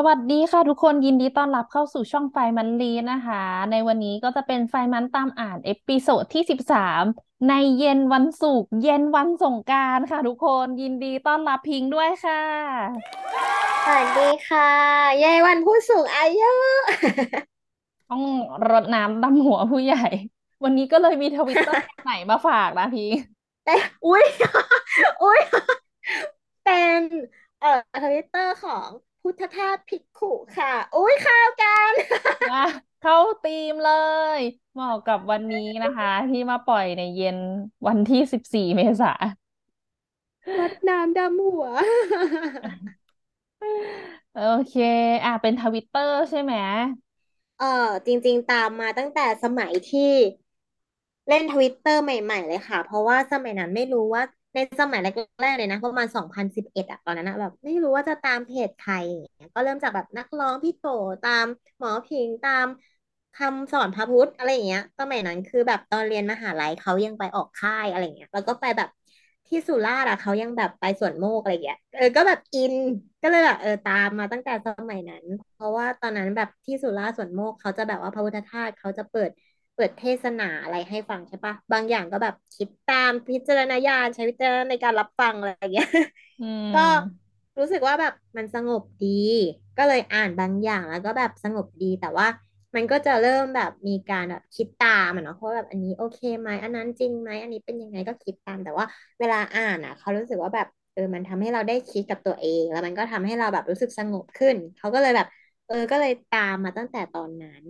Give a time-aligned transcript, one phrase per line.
[0.00, 7.02] สวัสดีค่ะทุกคนยินดีต้อนรับเข้าสู่ช่อง FRI-MON ลีนะคะ ในวันนี้ก็จะเป็น FRI-MON ตามอ่าน episode ที่สิบสาม
[7.48, 12.42] ในเย็นวันศุกร์เย็นวันสงกรานต์ค่ะทุกคนยินดีต้อนรับพิงค์ด้วยค่ะ
[13.86, 14.70] สวัสดีค่ะ
[15.18, 16.52] เย้วันผู้สูงอายุ
[18.10, 18.22] ต้อง
[18.70, 20.04] รดน้ำดำหัวผู้ใหญ่
[20.64, 23.22] วันนี้ก็เลยมีทวิตเตอร์ไหนมาฝากนะพิงค์
[23.64, 23.74] แต่
[24.06, 24.24] อุ้ย
[25.22, 25.40] อุ้ย
[26.64, 27.00] เป็น
[27.60, 28.88] เอ่อทวิตเตอร์ของ
[29.30, 31.92] พุทธทาสภิกขุค่ะอุ้ยเข้ากัน
[33.00, 33.88] เข้าธีมเล
[34.38, 34.40] ย
[34.72, 37.38] เหมาะกับวันนี้นะคะ ที่มาปล่อยในเย็น
[37.86, 39.08] วันที่สิบสี่เมษา
[40.58, 41.64] วัดน้ำดำหัว
[44.32, 44.72] โอเค
[45.24, 46.54] อะเป็นทวิตเตอร์ใช่ไหม
[47.58, 47.66] เออ
[48.06, 50.12] จริง ๆ ตามมาตั้งแต่สมัยที่
[51.28, 54.22] เล่นทวิตเตอร์ใหม่ ๆ เลยค่ะ เพราะว่าสมัยนั้นไม่รู้ว่า
[54.54, 60.82] ในสมัยแรกๆเลยนะประมาณสองพันสิบเอ็ดอะตอนนั้นนะแบบไม่รู้ว่าจะตามเพจใครอย่างเงี้ยก็เริ่มจากแบบนักร้องพี่โต
[61.22, 61.46] ตาม
[61.78, 62.66] หมอพิงตาม
[63.34, 68.88] คำสอนพระพุทธอะไรอย่างเงี้ยสมัยนั้นคือแบบตอนเรียนมหาลัยเขายังไปออกค่ายอะไรเงี้ยแล้วก็ไปแบบ
[69.48, 72.74] ที่สุราษฎร์อะเขายังแบบไปสวนโมกอะไรเงี้ยเออก็แบบอิน
[73.22, 79.30] ก็เลยแบบเออตามมาตั้งแต่สมัยนั้น เพราะว่าตอนนั้นแบบที่สุราษฎร์สวนโมกเขาจะแบบว่าพระพุทธทาสเขาจะเปิด
[79.78, 85.88] เปิดเทศนาอะไรให้ฟังใช่ปะบางอย่างก็แบบคิดตามพิจารณญาณใช้วิจารณในการรับฟังอะไรอย่างเงี้ย
[86.74, 86.80] ก็
[87.58, 89.08] รู้สึกว่าแบบมันสงบดี
[89.78, 92.26] ก็เลยอ่านบางอย่างแล้วก็แบบสงบดีแต่ว่า
[92.76, 98.86] มันก็จะเริ่มแบบมีการแบบคิดตามอะเนาะเพราะแบบอันนี้โอเคไหมอันนั้นจริงไหมอันนี้เป็นยังไงก็คิดตาม แต่ว่า
[99.18, 105.26] เวลาอ่านอะ เขารู้สึกว่าแบบเออมันทำให้เราได้คิดกับตัวเอง แล้วมันก็ทำให้เราแบบรู้สึกสงบขึ้น เขาก็เลยแบบ
[105.66, 107.64] เออก็เลยตามมาตั้งแต่ตอนนั้น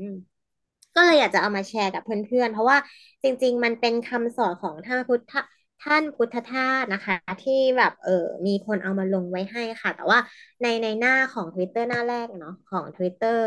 [0.94, 2.78] ก็เลยอยากจะเอามาแชร์กับเพื่อนๆ เพราะว่า
[3.22, 5.32] จริง ๆ มันเป็นคำสอนของท่านพุทธ
[5.80, 10.18] ท่านพุทธทาสนะคะ ที่แบบเออมีคนเอามาลงไว้ให้ค่ะ แต่ว่า
[10.62, 13.38] ในในหน้าของ Twitter หน้าแรกเนาะของ Twitter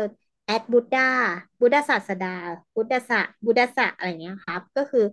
[0.46, 1.08] แอดบุ d ดา
[1.60, 2.34] บุ d ดาศาสดา
[2.74, 5.04] บุ d ดาสะบุ d ดาสะอะไรเงี้ยครับ ก็คือ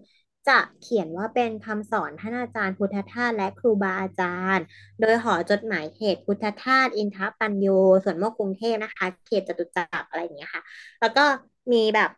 [0.48, 4.66] จะเขียนว่าเป็นคำสอนท่านอาจารย์พุทธทาสและครูบาอาจารย์
[5.00, 7.68] โดยหอจดหมายเหตุพุทธทาสอินทปัญโย
[8.04, 10.62] สวนโมกข์กรุงเทพนะคะ เขตจตุจักรอะไรอย่างเงี้ยค่ะ
[11.02, 11.26] แล้วก็
[11.74, 12.10] มีแบบ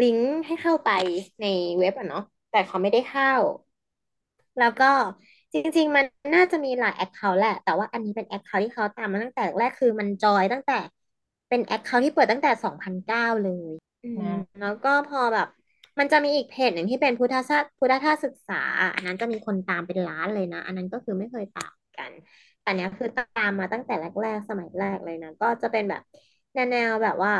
[0.00, 0.88] ลิงก์ให้เข้าไป
[1.40, 1.44] ใน
[1.78, 2.20] เว็บอะเนาะ
[2.50, 3.28] แต่เขาไม่ได้เข้า
[4.58, 4.90] แล้วก็
[5.52, 6.04] จริง ๆ มัน
[6.34, 10.78] น่าจะมีหลาย account แหละ แต่ว่าอันนี้เป็น account ที่เขาตามมาตั้งแต่แรกคือมันจอยตั้งแต่
[11.48, 13.70] เป็น account ที่เปิดตั้งแต่สองพันเก้าเลย
[14.02, 15.46] อืมแล้วก็พอแบบ
[15.98, 18.54] มันจะมีอีกเพจหนึ่งที่เป็นพุทธศาสพุทธทาสศึกษา
[18.94, 22.12] อันนั้นจะมีคนตามเป็นล้านเลยนะ อันนั้นก็คือไม่เคยตามกัน
[22.62, 26.02] แต่เนี้ยคือตามมาตั้งแต่แรกๆสมัยแรกเลยนะ ก็จะเป็นแบบ
[26.54, 27.32] แนวแบบว่า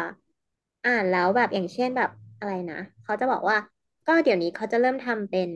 [0.84, 3.56] อ่านแล้วแบบอย่างเช่นแบบอะไรนะเขาจะบอกว่า
[4.06, 5.50] ก็เดี๋ยวนี้เขาจะเริ่มทำเป็น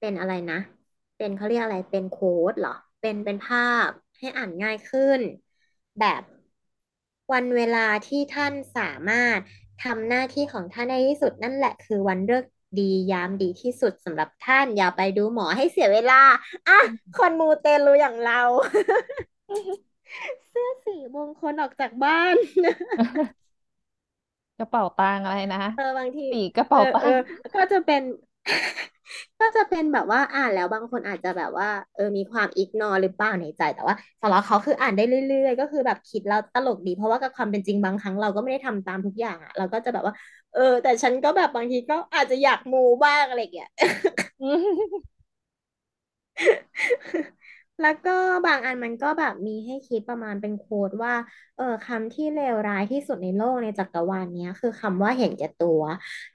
[0.00, 0.58] เป็นอะไรนะ
[1.16, 2.70] เป็นเขาเรียกอะไรเป็นโค้ดเหรอ
[3.00, 3.58] เป็นเป็นภา
[3.88, 5.20] พให้อ่านง่ายขึ้น
[5.98, 6.22] แบบ
[7.32, 9.38] วันเวลาที่ท่านสามารถ
[9.84, 12.44] ทำหน้าที่ของท่านได้ที่สุดนั่นแหละคือวันเลิก
[12.78, 16.22] ดียามดีที่สุดสำหรับท่านอย่าไปดูหมอให้เสียเวลา
[16.68, 16.80] อะ
[17.18, 18.40] คนมูเตลูอย่างเรา
[20.48, 22.36] เสื้อสีมงคลออกจากบ้าน
[24.58, 27.14] กระเป๋าตังอะไรนะเออบางทีปีกกระเป๋าตัง
[27.54, 28.02] ก็จะเป็น
[29.40, 40.14] ก็จะเป็นแบบว่าอ่านแล้วบางคนอาจจะแบบว่า เออมีความอิกนอหรือเปล่าในใจแต่ว่าสำหรับเขาคืออ่านได้เรื่อยๆ ก็คือแบบคิดแล้วตลกดี เพราะว่ากับความเป็นจริงบางครั้งเราก็ไม่ได้ทำตามทุกอย่างอะ เราก็จะแบบว่า
[40.52, 43.68] เออ แต่ฉันก็แบบบางทีก็อาจจะอยากมูบ้างอะไรอย่างเงี้ย
[47.80, 48.10] แล้วก็
[48.46, 51.14] บางอันมันก็แบบมีให้คิดประมาณเป็นโค้ดว่า
[51.56, 55.80] เออคำที่เลวร้ายที่สุดในโลกในจักรวาลนี้คือคำว่าเห็นแก่ตัว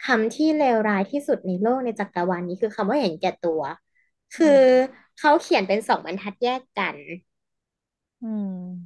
[0.05, 3.61] คำที่เลวร้ายที่สุดในโลกในจักรวาลนี้คือคำว่าเห็นแก่ตัว
[4.33, 4.47] คือ
[5.17, 6.97] เขาเขียนเป็นสองบรรทัดแยกกัน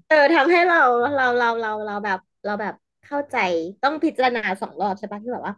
[0.07, 0.77] เออทำให้เรา
[1.15, 2.74] เราเราเราเราแบบ เราแบบ
[3.04, 3.36] เข้าใจ
[3.81, 5.54] ต้องพิจารณาสองรอบใช่ปะที่แบบว่า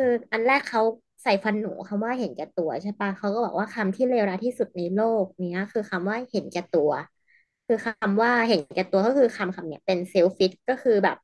[0.00, 0.82] คืออันแรกเขา
[1.22, 6.90] ใส่ฟันหนูคำว่าเห็นแก่ตัวใช่ปะเขาก็บอกว่าคำที่เลวร้ายที่สุดในโลกเนี้ยคือคำว่าเห็นแก่ตัว
[7.66, 11.16] คือคำว่าเห็นแก่ตัวก็คือคำคำเนี้ยเป็นเซลฟิตก็คือแบบ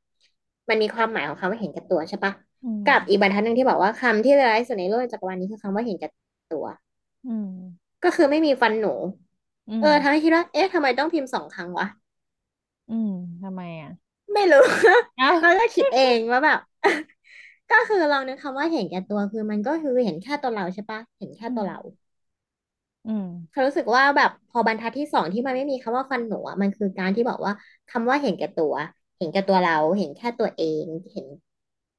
[0.69, 2.33] มันมีความหมายของคำว่าเห็นแก่ตัวใช่ปะ
[2.85, 6.07] กับอีกบรรทัดหนึ่งที่บอกว่าคำที่เลวร้ายที่สุดในโลกจักรวาลนี้คือคำว่าเห็นแก่
[6.49, 6.65] ตัว
[7.25, 7.47] อืม
[8.03, 8.93] ก็คือไม่มีฟันหนู
[9.67, 11.87] อืมเออทำให้คิดว่า เอ๊ะทำไมต้องพิมพ์สองครั้งวะ
[12.89, 13.09] อืม
[13.41, 13.89] ทำไมอะ
[14.33, 14.63] ไม่รู้
[15.17, 16.59] อ้าวแล้วก็คิดเองว่าแบบ
[17.71, 21.77] ก็คือลองนึกคำว่าเห็นแก่ตัวคือมันก็คือเห็นแค่ตัวเราใช่ปะเห็นแค่อืมตัวเรา
[23.05, 27.53] อืม เขารู้สึกว่าแบบพอบรรทัดที่สองที่มันไม่มีคำว่าฟันหนูอะมันคือการที่บอกว่า
[27.89, 28.73] คำว่าเห็นแก่ตัว
[29.17, 31.27] เห็นแก่ตัวเรา เห็นแค่ตัวเอง เห็น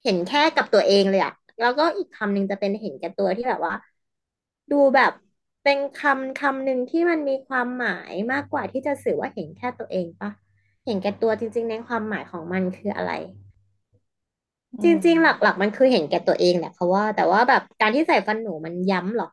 [0.04, 3.74] เห็นแค่กับตัวเองเลยอะแล้วก็อีกคำหนึ่งจะเป็นเห็นแก่ตัวที่แบบว่า
[4.72, 5.12] ดูแบบ
[5.64, 10.30] เป็นคำคำหนึ่งที่มันมีความหมายมากกว่าที่จะสื่อว่าเห็นแค่ตัวเองปะ
[10.84, 13.47] เห็นแก่ตัวจริง ๆ ในความหมายของมันคืออะไรอื
[14.84, 19.28] จริง ๆหมลักๆ มันคือเห็นแก่ตัวเองแหละเพราะว่า แต่ว่าแบบการที่ใส่ฟันหนูมันย้ำหรอ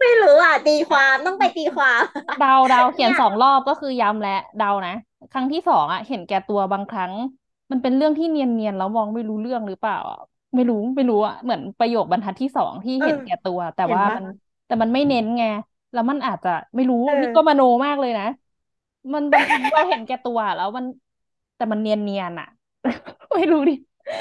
[0.00, 2.02] ไม่รู้อะตีความต้องไปตีความ
[2.38, 4.92] เดาเดาเขียนเนี่ยสองรอบก็คือย้ำและเดานะ
[5.30, 7.12] ครั้งที่สองอะ เห็นแก่ตัวบางครั้ง
[7.70, 10.18] มันเป็นเรื่องที่เนียนๆแล้วมองไม่รู้เรื่องหรือเปล่าอะ
[10.54, 14.24] ไม่รู้ไม่รู้อะเหมือนประโยคบรรทัดที่สองที่เออเห็นแก่ตัว แต่เห็นปะว่ามัน
[14.66, 15.42] แต่มันไม่เน้นไง
[15.92, 18.24] แล้วมันอาจจะไม่รู้เอนี่ก็มอโนมากเลยนะ
[19.12, 20.84] มันบางทีว่าเห็นแก่ตัวแล้วมัน
[21.56, 22.46] แต่มันเนียนๆอะ
[23.34, 23.72] ไม่รู้ดิ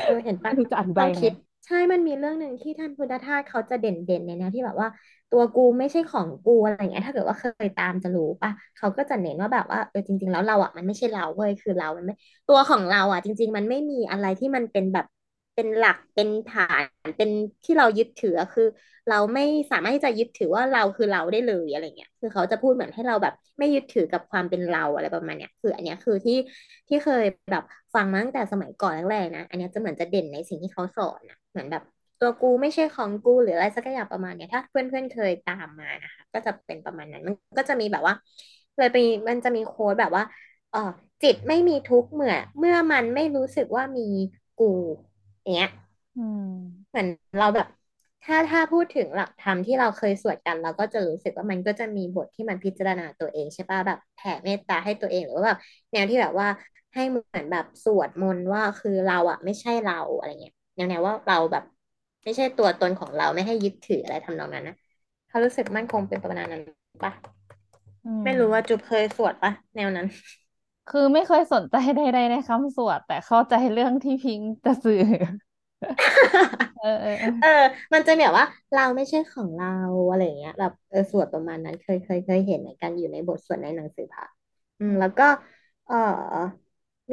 [0.04, 1.34] เออเห็นปะไม่รู้จะอธิบายยังไงลองคิด
[1.66, 4.90] ใช่มันมีเรื่องหนึ่งที่ท่านพุทธทาสเขาจะเด่นเด่นในแนวที่แบบว่า
[5.30, 12.14] ตัวกูไม่ใช่ของกูอะไรอย่างเงี้ยถ้าเกิดว่าเคยตามจะรู้ปะเขาก็จะเน้นว่าแบบว่าเออจริง ๆ แล้วเราอะมันไม่ใช่เราเว้ยคือเรามันไม่
[12.48, 15.06] ตัวของเราอะ จริง ๆ มันไม่มีอะไรที่มันเป็นแบบ
[15.56, 16.84] เป็นหลักเป็นฐาน
[17.18, 17.30] เป็น
[17.63, 18.68] ที่เรายึดถือคือ
[19.10, 26.38] เราไม่สามารถที่จะยึดถือว่าเราคือเราได้เลยอะไรเงี้ยคือเขาจะพูดเหมือนให้เราแบบ ไม่ยึดถือกับความเป็นเราอะไรประมาณเนี้ยคือ อันเนี้ยคือที่
[26.90, 27.63] ที่เคยแบบ
[27.94, 31.84] ฟังมาตั้งแต่สมัยก่อนแรกๆนะ อันเนี้ยจะเหมือนจะเด่นในสิ่งที่เขาสอนนะเหมือนแบบ
[32.19, 38.13] ตัวกูไม่ใช่ของกูหรืออะไรสักอย่างประมาณเนี้ยถ้าเพื่อนๆเคยตามมานะคะก็จะเป็นประมาณนั้นมันก็จะมีแบบว่า
[38.78, 38.98] เลยไป
[39.28, 40.24] มันจะมีโค้ดแบบว่า
[40.72, 40.80] เออ
[41.24, 44.02] จิตไม่มีทุกข์เมื่อ เมื่อมันไม่รู้สึกว่ามี
[44.57, 44.66] กู
[45.45, 45.69] อย่างเงี้ย
[46.15, 46.42] อืม
[46.89, 47.07] เหมือน
[47.38, 47.68] เราแบบ
[48.24, 55.57] ถ้าถ้าพูดถึงหลักธรรมที่เราเคยสวดกันเราก็จะรู้สึกว่ามันก็จะมีบทที่มันพิจารณาตัวเองใช่ป่ะแบบแผ่เมตตาให้ตัวเองหรือว่าแบบ
[55.92, 56.47] แนวที่แบบว่า
[56.94, 61.63] ให้เหมือนแบบสวดมนต์ว่าคือเราอะไม่ใช่เราอะไรเงี้ยแนวแนวว่าเราแบบ
[62.24, 64.75] ไม่ใช่ตัวตนของเราไม่ให้ยึดถืออะไรทำนองนั้นนะ
[65.27, 66.62] เขารู้สึกมั่นคงเป็นประมาณนั้น
[67.03, 67.13] ปะ
[68.03, 70.07] อืไม่รู้ว่ามจุ๊บเคยสวดปะแนวนั้น
[70.88, 74.98] คือไม่เคยสนใจใดๆในคำสวด แต่เข้าใจเรื่องที่พิงค์จะสื่อ
[76.76, 77.48] เออเออเออเออ
[77.94, 79.68] มันจะแบบว่า เราไม่ใช่ของเรา
[80.08, 84.26] อะไรอย่างเงี้ยแบบเออสวดประมาณนั้นเคยเคยเคยเห็นเหมือนกันอยู่ในบทสวดในหนังสือพระ
[84.80, 85.24] อืม แล้วก็
[85.86, 85.96] เออ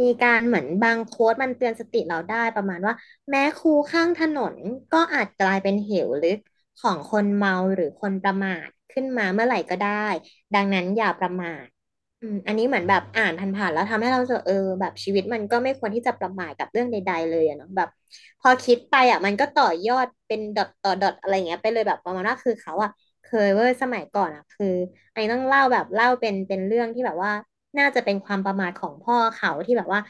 [0.01, 2.95] มีการเหมือนบางโค้ดมันเตือนสติเราได้ประมาณว่า
[3.31, 4.55] แม้คูข้างถนน
[4.93, 6.39] ก็อาจกลายเป็นเหวลึก
[6.83, 10.07] ของคนเมาหรือคนประมาทขึ้นมาเมื่อไหร่ก็ได้
[10.55, 11.67] ดังนั้นอย่าประมาท
[12.23, 17.89] อืม อันนี้เหมือนแบบอ่านผ่านๆแล้วทำให้เรารู้สึกเออแบบชีวิตมันก็ไม่ควรที่จะประมาทกับเรื่องใด ๆ เลยอะเนาะแบบ
[18.41, 22.91] พอคิดไปอะ มันก็ต่อยอดเป็นดอทต่อดอทอะไรเงี้ยไปเลยแบบประมาณว่าคือเขาอะ
[23.23, 24.67] เคยเว้ยสมัยก่อนอะ คือ
[25.13, 27.33] อันนี้ต้องเล่าแบบเล่าเป็นเป็นเรื่องที่แบบว่า
[27.79, 30.01] น่าจะเป็นความประมาทของพ่อเขาที่แบบว่า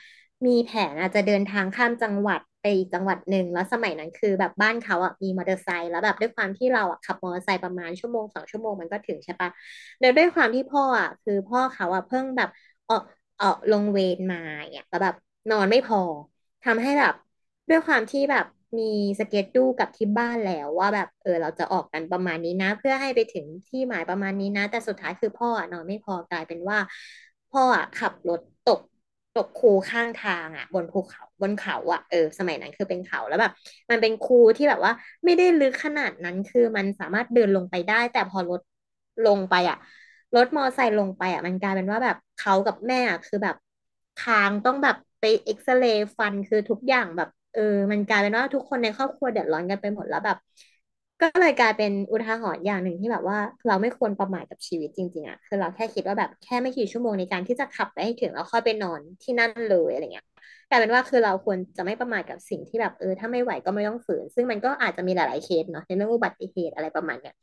[0.46, 9.50] มีแผนอาจจะเดินทางข้ามจังหวัด ไปอีกจังหวัดหนึ่งแล้วสมัยนั้นคือแบบบ้านเขาอะมีมอเตอร์ไซค์แล้วแบบด้วยความที่เราอะขับมอเตอร์ไซค์ประมาณชั่วโมงสองชั่วโมงมันก็ถึงใช่ปะ
[10.00, 12.48] แล้วด้วยความที่พ่ออะคือพ่อเขาอะเพิ่งแบบ
[12.88, 13.02] ออก
[13.40, 14.38] ออกลงเวรมา
[14.72, 15.14] เนี่ยแล้วแบบ
[15.50, 15.98] นอนไม่พอ
[16.62, 17.14] ทำให้แบบ
[17.68, 18.44] ด้วยความที่แบบ
[18.78, 18.82] มี
[19.18, 26.78] สเกจดูกับที่บ้านแล้วว่าแบบเออเราจะออกกันประมาณนี้นะ เพื่อให้ไปถึงที่หมายประมาณนี้นะ แต่สุดท้ายคือพ่ออนอนไม่พอกลายเป็นว่า
[27.50, 28.80] พ่ออะขับรถตก
[29.34, 33.52] ตกคูข้างทางอะบนภูเขาบนเขาอะเออสมัยนั้นคือเป็นเขาแล้วแบบ
[33.90, 34.92] มันเป็นคูที่แบบว่า
[35.24, 38.60] ไม่ได้ลึกขนาดนั้นคือมันสามารถเดินลงไปได้ แต่พอรถ
[39.24, 39.76] ลงไปอะ
[40.34, 43.56] รถมอไซค์ลงไปอะมันกลายเป็นว่าแบบเขากับแม่อะคือแบบ
[44.16, 47.60] คางต้องแบบไปเอ็กซเรย์ฟันคือทุกอย่างแบบเออ
[47.92, 50.36] มันกลายเป็นว่าทุกคนในครอบครัวเดือดร้อนกันไปหมดแล้วแบบ
[51.22, 60.26] ก็เลยกลายเป็นอุทาหรณ์อย่างหนึ่งที่แบบว่า เราไม่ควรประมาทกับชีวิตจริง ๆอะคือเราแค่คิดว่าแบบแค่ไม่กี่ชั่วโมงในการที่จะขับไปให้ถึงแล้วค่อยไปนอนที่นั่นเลยอะไรเงี้ย
[60.68, 67.34] กลายเป็นว่าคือเราควรจะไม่ประมาทกับสิ่งที่แบบเออถ้าไม่ไหวก็ไม่ต้องฝืน ซึ่งมันก็อาจจะมีหลายๆเคสเนาะในเรื่องอุบัติเหตุอะไรประมาณเนี้ย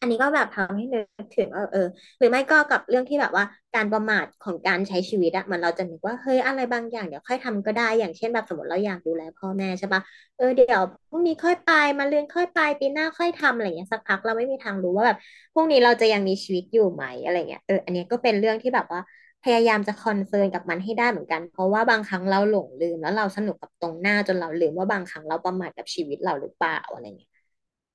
[0.00, 1.80] อันนี้ก็แบบทำให้นึกถึงเออเออ
[2.18, 10.02] หรือไม่ก็กับเรื่องที่แบบว่าการประมาทของการใช้ชีวิตอะมันเราจะนึกว่าเฮ้ยอะไรบางอย่างเดี๋ยวค่อยทำก็ได้อย่างเช่นแบบสมมติเราอยากดูแลพ่อแม่ใช่ปะ
[10.36, 15.16] เออเดี๋ยวพรุ่งนี้ค่อยไปมาเรือนค่อยไปปีหน้าค่อยทำอะไรเงี้ยสักพักเราไม่มีทางรู้ว่าแบบ
[15.52, 19.00] พรุ่งนี้เราจะยังมีชีวิตอยู่ไหมอะไรเงี้ยเอออันนี้ก็เป็นเรื่องที่แบบว่า
[19.42, 27.30] พยายามจะคอนเซิร์นกับมันให้ได้เหมือนกัน เพราะว่าบางครั้งเราหลงลืมแล้วเราสนุกกับตรงหน้าจนเราลืมว่าบางครั้งเราประมาทกับชีวิตเราหรือเปล่าอะไรเงี้ย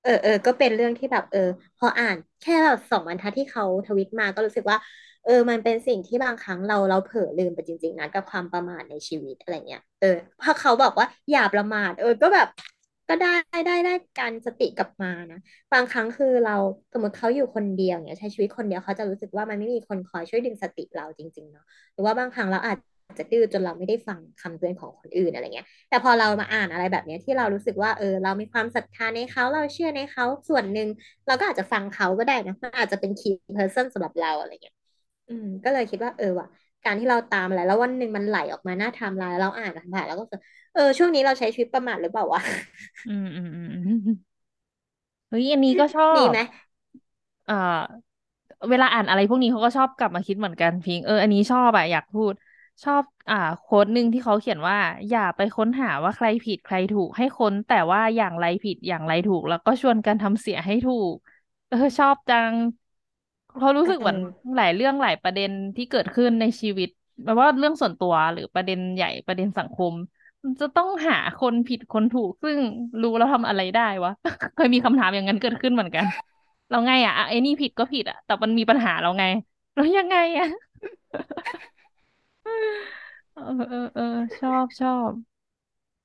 [0.03, 1.39] เออเออก็เป็นเรื่องที่แบบ เออ
[1.77, 4.77] พออ่านแค่แบบสองบรรทัดที่เขาทวิตมาก็รู้สึกว่า
[5.23, 10.07] เออ มันเป็นสิ่งที่บางครั้งเราเราเผลอลืมไปจริง ๆนะกับความประมาทในชีวิตอะไรเงี้ยเออ
[10.41, 12.47] พอเขาบอกว่าอย่าประมาทเออก็แบบ
[13.09, 13.27] ก็ได้
[13.65, 15.37] ได้ได้การสติกลับมานะ
[15.73, 16.55] บางครั้งคือเรา
[16.93, 21.63] สมมติเขาอยู่คนเดียวเนี่ยใช้ชีวิตคนเดียวเขาจะรู้สึกว่ามันไม่มีคนคอยช่วยดึงสติเราจริงๆเนาะ
[21.93, 22.77] หรือว่าบางครั้งเราอาจ
[23.17, 30.87] จะดื้อจนเราไม่ได้ฟังคำเตือนของคนอื่นอะไรเงี้ย แต่พอเรามาอ่านอะไรแบบเนี้ยที่เรารู้สึกว่าเออเรามีความศรัทธาในเขาเราเชื่อในเขาส่วนหนึ่ง
[31.27, 34.75] เราก็อาจจะฟังเขาก็ได้นะมันอาจจะเป็น key person สำหรับเราอะไรเงี้ย
[35.27, 36.47] อืม ก็เลยคิดว่าเออว่ะ
[36.85, 40.41] การที่เราตามอะไรแล้ววันหนึ่งมันไหลออกมาหน้าไทม์ไลน์แล้วเราอ่านผ่านแล้วก็รู้สึก
[40.73, 42.41] เออช่วงนี้เราใช้ชีวิตประมาทหรือเปล่าวะ
[43.05, 43.77] อืมอืมอืมอื
[44.13, 44.15] ม
[45.29, 46.37] เฮ้ยอันนี้ก็ชอมีบไหม
[47.45, 47.53] เอ่อ
[48.69, 52.33] เวลาอ่านอะไรพวกนี้เขาก็ชอบกลับมาคิดเหมือนกันพิง เอออันนี้ชอบอะอยากพูด
[52.83, 54.77] ชอบอ่าโค้ดหนึ่งที่เขาเขียนว่า
[55.09, 61.15] อย่าไปค้นหาว่าใครผิดใครถูกให้ค้น แต่ว่าอย่างไรผิดอย่างไรถูก แล้วก็ชวนกันทำเสียให้ถูก
[61.67, 62.55] เออชอบจัง
[63.57, 66.87] เขารู้เสึกเหมือนออหลายเรื่องหลายประเด็นที่เกิดขึ้นในชีวิต
[67.23, 69.93] ไม่ว่าเรื่องส่วนตัวหรือประเด็นใหญ่ประเด็นสังคม
[70.43, 72.57] มันจะต้องหาคนผิดคนถูก ซึ่ง
[73.01, 74.11] รู้แล้วทำอะไรได้วะ
[74.55, 76.05] เคยมีคำถามอย่างนั้นเกิดขึ้นเหมือนกัน
[76.69, 79.23] เราไงอะอะไอ้นี่ผิดก็ผิดอะ แต่มันมีปัญหาเราไง
[79.73, 80.45] แล้วยังไงอะ
[83.33, 84.03] เออเออเออ
[84.39, 85.11] ชอบชอบ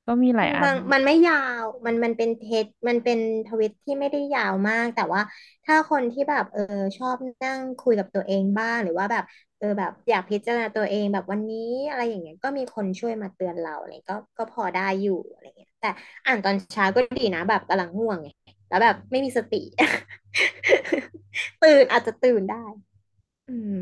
[0.06, 5.20] ก็มีหลายอันบางมันไม่ยาวมันมันเป็นเทสมันเป็นทวิตที่ไม่ได้ยาวมาก แต่ว่า
[5.64, 6.62] ถ้าคนที่แบบเออ
[6.98, 9.24] ชอบนั่งคุยกับตัวเองบ้างหรือว่าแบบ
[9.58, 11.58] เออแบบอยากพิจารณาตัวเองแบบวันนี้
[11.88, 15.86] อะไรอย่างเงี้ยก็มีคนช่วยมาเตือนเราอะไรก็ก็พอได้อยู่อะไรเงี้ยแต่
[16.26, 18.28] อ่านตอนเช้าก็ดีนะ แบบกำลังง่วงไง
[18.68, 19.56] แล้วแบบไม่มีสติ
[21.62, 22.64] ตื่นอาจจะตื่นได้
[23.48, 23.76] อืม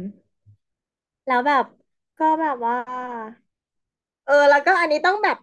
[1.26, 1.64] แล้วแบบ
[2.19, 2.76] ก็แบบว่า
[4.26, 5.37] เออ แล้วก็อันนี้ต้องแบบ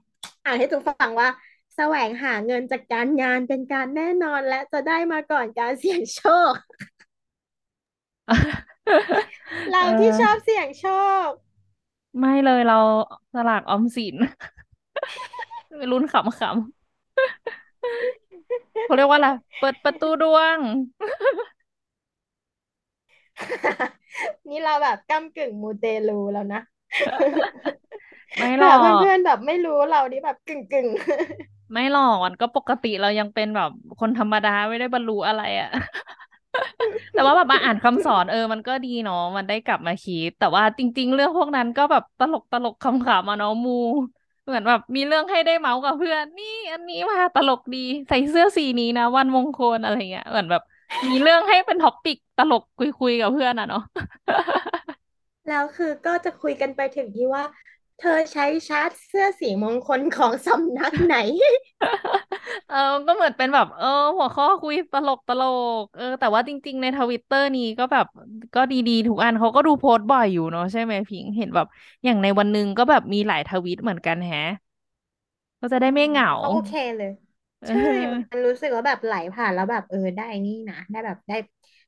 [0.46, 1.28] อ่านให้ทุกฟังว่า
[1.76, 6.20] แสวงหาเงินจากการงานเป็นการแน่นอนและจะได้มาก่อนการเสี่ยงโช
[6.54, 6.56] ค
[8.22, 8.64] เอ
[9.72, 10.86] เราอที่ชอบเสี่ยงโช
[11.28, 11.30] ค
[12.20, 12.76] ไม่เลยเรา
[13.34, 14.16] สลากออมสิน
[15.92, 16.30] ลุ้นขำๆ
[18.84, 20.60] เขาเรียกว่าอะไรเปิดประตูดวง
[24.50, 26.62] นี่เราแบบก้ำกึ่งมูเตลูแล้วนะ
[28.38, 30.88] ไม่หรแบอบเพื่อนๆแบบไม่รู้เรานี่แบบกึ่งกึ่ง
[31.72, 33.70] ไม่หรอกมันก็ปกติเรายังเป็นแบบ
[34.00, 35.68] คนธรรมดาไม่ได้บรรลุอะไรอะ
[37.14, 43.72] แต่ว่าแบบมาอ่านคำสอนเออ มันก็ดีเนาะมันได้กลับมาคิดแต่ว่าจริง ๆ เรื่องพวกนั้นก็แบบตลกตลกขำๆมาเนาะมู
[44.46, 47.78] เหมือนแบบมีเรื่องให้ได้เมาท์กับเพื่อน นี่ อันนี้มาตลกดี
[48.08, 50.62] ใส่เสื้อสีนี้นะ วันมงคลอะไรเงี้ยเหมือนแบบ
[51.08, 53.82] มีเรื่องให้เป็น topic ตลกคุยๆกับเพื่อนอะเนาะ
[55.48, 57.44] แล้วคือก็จะคุยกันไปถึงที่ว่า
[58.00, 61.16] เธอใช้ชาร์ตเสื้อสีมงคลของสำนักไหน
[62.68, 62.76] เออ
[63.08, 63.86] ก็เหมือนเป็นแบบ เออ
[64.18, 65.42] หัวข้อคุยตลกตล
[65.82, 68.06] ก เออ แต่ว่าจริง ๆ ในทวิตเตอร์นี้ก็แบบ
[68.54, 71.66] ก็ดีๆ ทุกอันเขาก็ดูโพสต์บ่อยอยู่เนาะใช่ไหมพิงค์เห็นแบบ
[72.04, 74.40] อย่างในวันหนึ่งก็แบบมีหลายทวิตเหมือนกันแฮะ
[75.62, 81.36] ก็จะได้อืมไม่เหงาก็โอเคเลยเใช่ออมันรู้สึกว่าแบบไหลผ่านแล้วแบบเออได้นี่นะ ได้แบบได้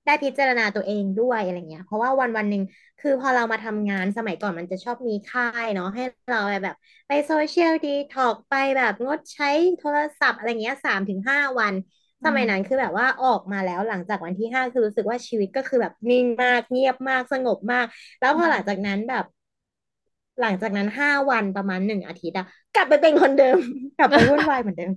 [0.06, 2.62] ได้พิจารณาตัวเองด้วยอะไรเงี้ย เพราะว่าวันวันหนึ่ง
[3.00, 6.76] คือพอเรามาทำงานสมัยก่อนมันจะชอบมีค่ายเนาะให้เราแบบ
[7.08, 9.48] ไปโซเชียลดีท็อกไปแบบงดใช้
[9.78, 11.74] โทรศัพท์อะไรเงี้ยสามถึงห้าวัน
[12.22, 17.86] อืสมัยนั้นมคือแบบว่าออกมาแล้วหลังจากวันที่ห้าคือรู้สึกว่าชีวิตก็คือแบบนิ่งมากเงียบมากสงบมาก
[18.20, 19.24] แล้วอืมพอหลังจากนั้นแบบ
[20.42, 23.58] หลังจากนั้นห้าวันประมาณหนึ่งอาทิตย์อะกลับไปเป็นคนเดิม
[23.96, 24.92] กลับไปวุ่นวายเหมือนเดิม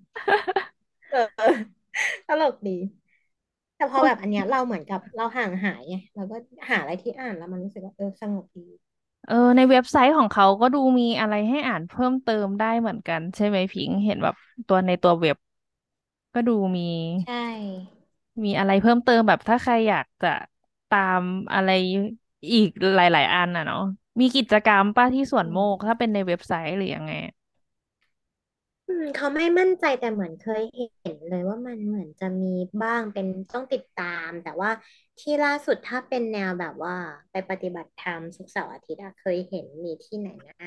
[1.11, 1.45] เออ
[2.29, 2.79] ตลกดี
[3.77, 6.37] แต่พอแบบอันเนี้ยเราเหมือนกับเราห่างหายไงเราก็
[6.71, 8.61] หาอะไรที่อ่านแล้วมันรู้สึกว่าเออสงบดี
[9.25, 14.35] เออในเว็บไซต์ของเขาก็ดูมีอะไรให้อ่านเพิ่มเติมได้เหมือนกัน ใช่ไหมพิงค์เห็นแบบ
[14.67, 15.37] ตัวในตัวเว็บ
[16.35, 16.83] ก็ดูมี
[17.23, 17.35] ใช่
[18.45, 20.29] มีอะไรเพิ่มเติมแบบถ้าใครอยากจะ
[20.89, 21.23] ตาม
[21.53, 21.69] อะไร
[22.53, 23.79] อีกหลาย ๆ อันน่ะเนาะ
[24.21, 27.13] มีกิจกรรมป้าที่สวนโมกอืมถ้าเป็นในเว็บไซต์หรือยังไง
[28.89, 30.63] อืมเขาไม่มั่นใจแต่เหมือนเคย
[31.01, 32.49] เห็นเลยว่ามันเหมือนจะมี
[32.83, 34.71] บ้างเป็นต้องติดตาม แต่ว่า
[35.19, 36.95] ที่ล่าสุดถ้าเป็นแนวแบบว่า
[37.31, 40.29] ไปปฏิบัติธรรมศุกร์เสาร์อาทิตย์อะเคยเห็นมีที่ไหน
[40.61, 40.67] นะ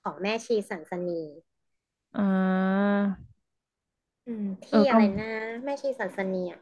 [0.00, 1.12] ของแม่ชีสันสนี
[2.14, 2.86] อ่า
[4.26, 5.26] อืม เออก็ที่อะไรนะ
[5.64, 6.60] แม่ชีสันสนีอะ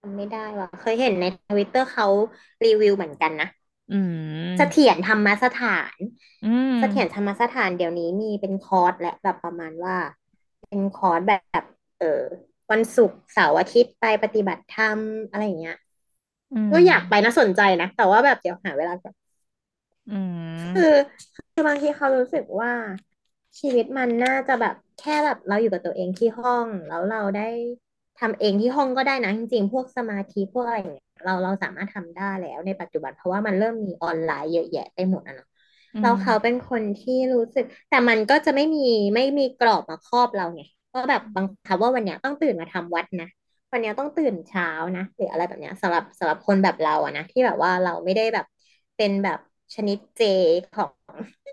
[0.00, 2.06] จำไม่ได้ว่ะเคยเห็นในทวิตเตอร์เขา
[2.64, 3.46] รีวิวเหมือนกันนะ
[3.90, 3.94] อื
[4.56, 5.98] เสมถียรธรรมสถาน
[6.42, 9.96] อืม เสถียรธรรมสถานเดี๋ยวนี้มีเป็นคอร์สและแบบประมาณว่า
[10.68, 11.64] เป็นคอร์สแบบ
[11.98, 12.06] เออ
[12.70, 15.76] วันศุกร์เสาร์อาทิตย์ไปปฏิบัติธรรมอะไรอย่างเงี้ย
[16.52, 19.14] อืก็อยากไปมนะสนใจนะ แต่ว่าแบบเดี๋ยวหาเวลาก่อน
[20.08, 20.12] อื
[20.60, 22.72] คือมคือบางทีเขารู้สึกว่า
[23.60, 27.42] ชีวิตมันน่าจะแบบแค่แบบเราอยู่กับตัวเองที่ห้อง แล้วเราได้
[28.18, 35.48] ทำเองที่ห้องก็ได้นะจริงๆ พวกสมาธิพวกอะไรอย่างเงี้ยเราเราสามารถทำได้แล้วในปัจจุบันเพราะว่ามันเริ่มมีออนไลน์เยอะแยะไปหมดอะเนาะ
[35.94, 40.62] อืแล้วเขาเป็นมคนที่รู้สึก แต่มันก็จะไม่มีไม่มีกรอบมาครอบเราไง
[40.94, 43.28] ว่าแบบบังคับว่าวันเนี้ยต้องตื่นมาทำวัดนะ
[43.72, 48.46] วันเนี้ยต้องตื่นเช้านะหรืออะไรแบบเนี้ยสำหรับสำหรับคนแบบเราอะนะที่แบบว่าเราไม่ได้แบบ
[48.96, 49.38] เป็นแบบ
[49.74, 50.20] ชนิดเจ
[50.72, 50.92] ของ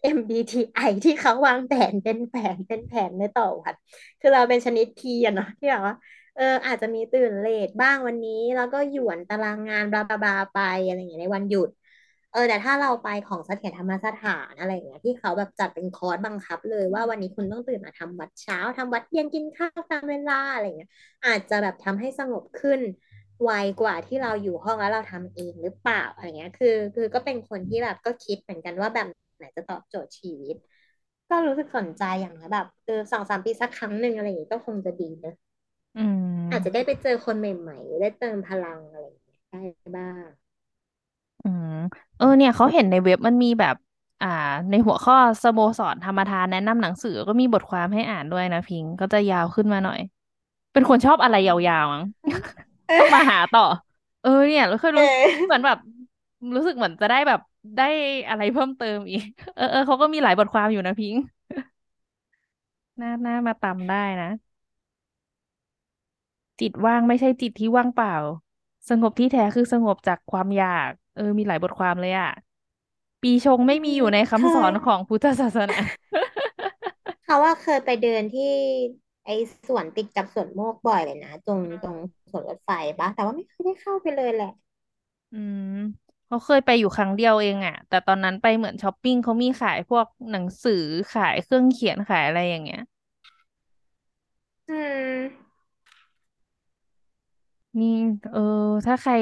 [0.01, 3.75] MBTI ที่เขาวางแผนเป็นแผนเป็นแผนในต่อวัน
[4.19, 5.95] คือเราเป็นชนิดทีอะเนาะที่แบบว่า
[6.35, 11.69] เอออาจจะมีตื่นเลทบ้างวันนี้ แล้วก็หยวนตารางงานบลาบลาบลาไปอะไรอย่างเงี้ยในวันหยุด
[12.31, 20.89] เออ แต่ถ้าเราไปของเสถียรธรรมสถานอะไรอย่างเงี้ยที่เขาแบบจัดเป็นคอร์สบังคับ เลยว่าวันนี้คุณต้องตื่นมาทำวัดเช้าทำวัดเย็นกินข้าวตามเวลาอะไรอย่างเงี้ย
[21.25, 22.81] อาจจะแบบทำให้สงบขึ้น
[23.43, 23.51] ไว
[23.81, 30.55] กว่าที่เราอยู่ห้องแล้วเราทำเองหรือเปล่าอะไรเงี้ย คือ คือก็เป็นคนที่แบบก็คิดเหมือนกันว่าแบบไหนจะตอบโจทย์ชีวิต
[31.29, 35.31] ก็รู้สึกสนใจอย่างน้ยแบบเออสองสามปีสักครั้งหนึ่งอะไรอย่างเงี้ยก็คงจะดีนะ
[35.95, 35.99] อื
[36.51, 39.61] อาจจะได้มไปเจอคนใหม่ ๆ ได้เติมพลังอะไรอย่างเงี้ยได้
[39.95, 40.27] บ้าง
[41.41, 41.67] อืม
[42.17, 43.75] เออเนี่ยเขาเห็นในเว็บมันมีแบบ
[44.21, 44.27] อ่า
[44.69, 49.99] ในหัวข้อสโมสรธรรมทานแนะนำหนังสือก็มีบทความให้อ่านด้วยนะพิงค์ก็จะยาวขึ้นมาหน่อย
[50.73, 52.35] เป็นคนชอบอะไรอืยาวๆมั้งม
[52.87, 53.61] เอชอบมาอหาต่อ
[54.21, 55.03] เออเนี่ยเราเคยเอรู้
[55.45, 55.77] เหมือนอแบบ
[56.55, 57.39] รู้สึกเหมือนจะได้แบบ
[57.75, 57.83] ได้
[58.29, 59.23] อะไรเพิ่มเติมอีก
[59.55, 61.21] เออเออเขาก็มีหลายบทความอยู่นะพิงค์
[63.01, 64.27] น่าน่ามาตามได้นะ
[66.59, 68.12] จิตว่างไม่ใช่จิตที่ว่างเปล่า
[68.89, 72.29] สงบที่แท้คือสงบจากความอยาก เออ มีหลายบทความเลยอะ
[73.21, 75.75] ปีชงอืไม่มีมอยู่ในเคคำสอยนของพุทธศาสนา
[77.24, 78.43] เขาว่าเคยไปเดินที่
[79.25, 79.31] ไอ้
[79.67, 81.97] สวนติดกับสวนโมกบ่อยเลยนะตรงตรง
[82.31, 82.69] สวนรถไฟ
[83.00, 84.47] ปะแต่ว่าไม่เคยได้เข้าไปเลยแหละ
[85.31, 85.62] อืม
[86.27, 90.74] เขาเคยไปอยู่ครั้งเดียวเองอะแต่ตอนนั้นไปเหมือนช้อปปิ้งเขามีขายพวกหนังสือ
[91.09, 92.79] ขายเครื่องเขียนขายอะไรอย่างเงี้ย
[94.67, 95.44] อืม
[97.79, 97.88] นี่
[98.32, 98.39] เออ
[98.86, 99.13] ถ้าใคร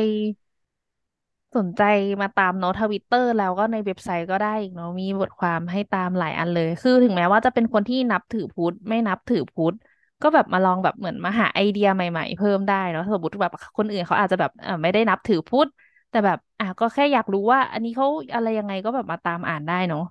[1.56, 1.82] สนใจ
[2.22, 9.74] มาตามเนาะทวิตเตอร์แล้วก็ในเว็บไซต์ก็ได้อีกเนาะมีบทความให้ตามหลายอันเลย คือถึงแม้ว่าจะเป็นคนที่นับถือพุทธไม่นับถือพุทธ
[10.22, 15.68] ก็แบบมาลองแบบเหมือนมาหาไอเดียใหม่ๆ เพิ่มได้เนาะสมมติแบบคนอื่นเขาอาจจะแบบเออไม่ได้นับถือพุทธ
[16.10, 20.02] แต่แบบ อะก็แค่อยากรู้ว่า อันนี้เขาอะไรยังไงก็แบบมาตามอ่านได้เนาะ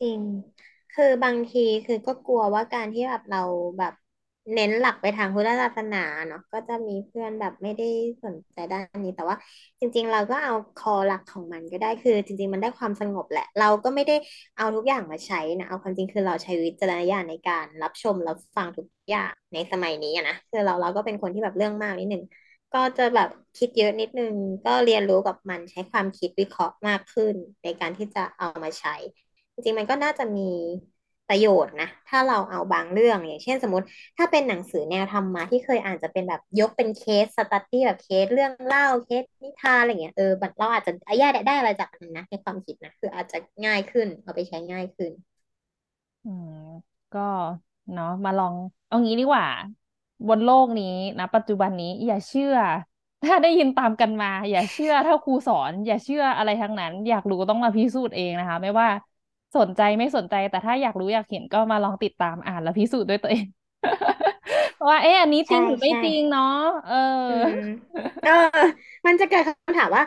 [0.00, 0.20] จริง
[0.94, 3.42] คือบางทีคือก็กลัวว่าการที่แบบเรา
[3.78, 3.94] แบบ
[4.54, 7.84] เน้นหลักไปทางพุทธศาสนาเนาะก็จะมีเพื่อนแบบไม่ได้
[8.24, 9.36] สนใจด้านนี้ แต่ว่า
[9.80, 14.14] จริง ๆ เราก็เอาคอหลักของมันก็ได้คือ จริง ๆ มันได้ความสงบแหละ เราก็ไม่ได้
[14.56, 22.22] เอาทุกอย่างมาใช้นะเอาความจริงคือเราใช้วิจารณญาณในการรับชมรับฟังทุกอย่างในสมัยนี้นะคือเราเราก็เป็นคนที่แบบเรื่องมากนิดนึง
[22.72, 23.28] ก็จะแบบ
[23.58, 28.94] คิดเยอะนิดนึง ก็เรียนรู้กับมันใช้ความคิดวิเคราะห์มากขึ้น ในการที่จะเอามาใช้
[29.54, 30.42] จริงๆมันก็น่าจะมี
[31.28, 33.86] ประโยชน์นะ ถ้าเราเอาบางเรื่องอย่างเช่นสมมติ
[34.16, 45.12] ถ้าเป็นหนังสือแนวธรรมะที่เคยอ่านจะเป็นแบบยกเป็นเคสสตัดดี้แบบเคสเรื่องเล่าเคสนิทานอะไรเงี้ยเออเราอาจจะแยกได้อะไรจากอันนั้นนะในความคิดนะคืออาจจะง่ายขึ้นเอาไปใช้ง่ายขึ้น
[46.24, 46.50] อืม
[47.12, 47.20] ก็
[47.92, 48.54] เนาะมาลอง
[48.86, 49.46] เอางี้ดีกว่า
[50.26, 50.84] บนโลกนี้
[51.18, 52.54] นะปัจจุบันนี้อย่าเชื่อ
[53.22, 58.88] ถ้าได้ยินตามกันมา อย่าเชื่อถ้าครูสอน อย่าเชื่ออะไรทั้งนั้น อยากรู้ต้องมาพิสูจน์เองนะคะ ไม่ว่า
[59.56, 63.46] สนใจไม่สนใจแต่ถ้าอยากรู้อยากเห็นก็มาลองติดตามอ่านแล้วพิสูจน์ด้วยตัวเอง
[64.88, 66.44] ว่า เอ๊ะอันนี้จใช่ริงหรือไม่ใช่จริงเนาะ
[66.84, 66.94] เออ
[67.28, 67.60] อืม
[68.22, 68.30] เออ
[69.06, 70.02] มันจะเกิดคำถามว่า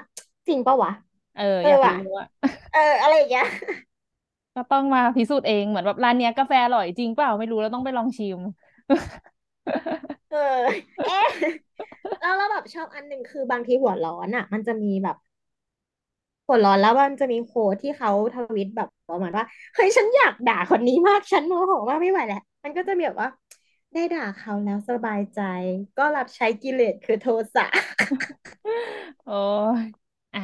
[0.48, 0.92] จริงปะวะ
[1.34, 2.26] เออ อยากเออว่ะรู้ว่า
[2.72, 3.46] เออ อะไรอย่างเงี้ย
[4.56, 8.40] ก็ต้องมาพิสูจน์เองเหมือนแบบร้านเนี้ยกาแฟอร่อยจริงเปล่าไม่รู้แล้วต้องไปลองชิม
[10.30, 10.38] เออ
[11.04, 11.28] เอ๊ะ
[12.20, 15.16] แล้วเราแบบชอบอันหนึ่งคือบางทีหัวร้อนอะ มันจะมีแบบ
[16.50, 23.30] หัวร้อนแล้วมันจะมีโค้ดที่เขาทวิตแบบประมาณว่าเฮ้ยฉันอยากด่าคนนี้มากฉันโมโหมากไม่ไหวแล้วมันก็จะมีแบบว่า
[23.94, 25.40] ได้ด่าเขาแล้วสบายใจ
[25.98, 27.66] ก็รับใช้กิเลสคือโทสะ
[29.24, 29.32] โอ้
[29.82, 29.84] ย
[30.34, 30.40] อ่า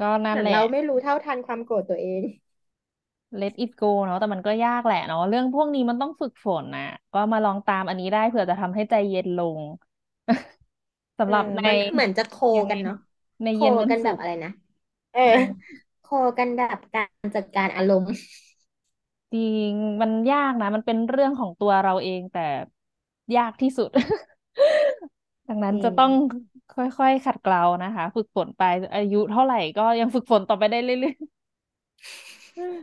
[0.00, 2.22] ก็นั่นแหละเหมือนเราไม่รู้เท่าทันความโกรธตัวเอง
[3.42, 6.82] let it go เนาะแต่มันก็ยากแหละเนาะเรื่องพวกนี้มันต้องฝึกฝนนะ
[7.12, 9.60] ก็มาลองตามอันนี้ได้เผื่อจะทำให้ใจเย็นลง
[11.24, 12.94] เอสำอหรับในมันเหมือนจะโคยังไงกันเนาะ
[13.42, 14.50] ในโคเย็นวันกันแบศุกร์บอะไรนะ
[15.12, 16.06] เอออืมโค
[16.38, 18.12] กันแบบการจัดการอารมณ์
[19.32, 19.72] จริง
[20.02, 22.40] มันยากนะ มันเป็นเรื่องของตัวเราเองแต่
[23.36, 23.90] ยากที่สุด
[25.48, 26.12] ดังนั้จริงนจะต้อง
[26.70, 28.62] ค่อยๆขัดเกลานะคะ ฝึกฝนไป
[28.94, 31.14] อายุเท่าไหร่ก็ยังฝึกฝนต่อไปได้เรื่อย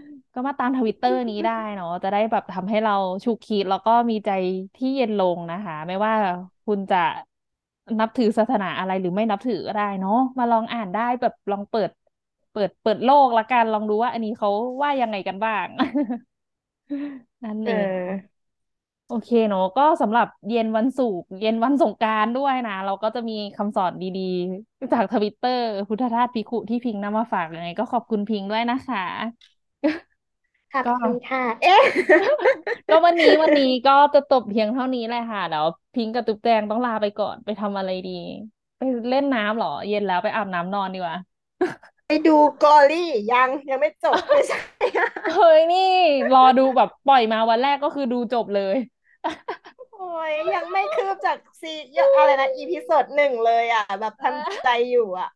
[0.07, 4.29] ๆ ก็มาตามทวิตเตอร์นี้ได้เนาะจะได้แบบทำให้เราฉุกคิดแล้วก็มีใจ
[4.75, 6.13] ที่เย็นลงนะคะ ไม่ว่า
[6.65, 6.97] คุณจะ
[7.99, 11.89] นับถือศาสนาอะไรหรือไม่นับถือก็ได้เนาะมาลองอ่านได้แบบลองเปิด
[12.51, 14.49] เปิดเปิดโลกละกันลองดูว่า อันนี้เขา
[14.81, 15.67] ว่ายังไงกันบ้าง
[17.43, 18.39] นั่นเเองออ
[19.07, 28.99] โอเคเนาะก็สำหรับเย็นวันศุกร์เย็นวันสงกรานต์ด้วยนะ เราก็จะมีคำสอนดีๆ จากทวิตเตอร์พุทธทาสภิกขุที่พิงค์นำมาฝากยังไง ก็ขอบคุณพิงค์ด้วยนะคะ
[30.73, 31.83] ขอบก็คุณค่ะ เอ๊ะ
[32.88, 38.12] ก็วันนี้วันนี้ก็จะจบเพียงเท่านี้แหละค่ะเดี๋ยวพิงค์กับตุ๊กแจงต้องลาไปก่อนไปทำอะไรดี
[38.77, 41.15] ไปเล่นน้ำเหรอ เย็นแล้วไปอาบน้ำนอนดีกว่า
[42.10, 44.60] ไปดูGlory ยังยังไม่จบไม่ใช่
[45.32, 45.80] เฮ้ยนี่
[46.32, 48.76] รอดูแบบปล่อยมาวันแรกก็คือดูจบเลย
[49.91, 51.74] โอ้ยยังไม่คืบจากซี
[52.17, 55.30] อะไรนะ episode หนึ่งเลยอะ แบบทำใจอยู่อะ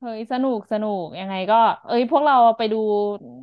[0.00, 2.76] เฮ้ยสนุกสนุกยังไงก็ เอ้ย พวกเราไปดู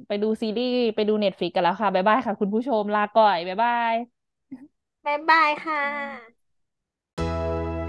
[0.08, 4.26] ไปดูซีรีส์ไปดู Netflix กันแล้วค่ะ บ๊ายบายค่ะ คุณผู้ชมลาก่อย บ๊ายบาย
[5.06, 6.35] บ๊ายบายค่ะ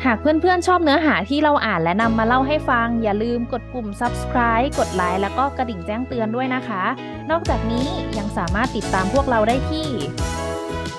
[0.04, 6.84] หากเพื่อนๆ ชอบเนื้อหาที่เราอ่านและนำมาเล่าให้ฟัง อย่าลืมกดปุ่ม subscribe กดไลค์แล้วก็กระดิ่งแจ้งเตือนด้วยนะคะ
[7.30, 7.86] นอกจากนี้
[8.18, 9.88] ยังสามารถติดตามพวกเราได้ที่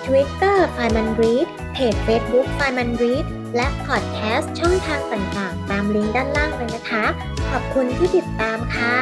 [0.06, 7.06] Twitter ไฟมันรีดเพจ Facebook ไฟมันรีดและพอดแคสต์ช่องทางต่างๆ ตามลิงก์ด้านล่างเลยนะคะ
[7.50, 8.96] ขอบคุณที่ติดตามค่ะ